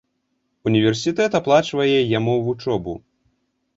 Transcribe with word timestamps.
Універсітэт 0.69 1.37
аплачвае 1.39 1.99
яму 2.17 2.33
вучобу. 2.49 2.93